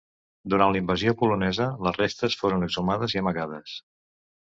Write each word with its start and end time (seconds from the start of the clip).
Durant 0.51 0.71
la 0.75 0.79
invasió 0.83 1.11
polonesa, 1.19 1.67
les 1.87 1.99
restes 1.99 2.37
foren 2.39 2.69
exhumades 2.69 3.15
i 3.17 3.21
amagades. 3.23 3.77